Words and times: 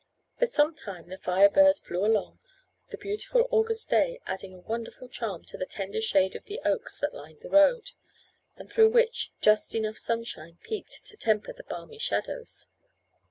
For 0.39 0.47
some 0.47 0.73
time 0.73 1.09
the 1.09 1.17
Fire 1.19 1.47
Bird 1.47 1.77
flew 1.77 2.03
along, 2.03 2.39
the 2.89 2.97
beautiful 2.97 3.47
August 3.51 3.87
day 3.91 4.19
adding 4.25 4.51
a 4.51 4.57
wonderful 4.59 5.07
charm 5.07 5.45
to 5.45 5.59
the 5.59 5.67
tender 5.67 6.01
shade 6.01 6.35
of 6.35 6.45
the 6.45 6.59
oaks 6.65 6.97
that 7.01 7.13
lined 7.13 7.41
the 7.41 7.51
road, 7.51 7.91
and 8.55 8.67
through 8.67 8.89
which 8.89 9.31
just 9.41 9.75
enough 9.75 9.99
sunshine 9.99 10.57
peeped 10.63 11.05
to 11.05 11.17
temper 11.17 11.53
the 11.53 11.65
balmy 11.65 11.99
shadows. 11.99 12.71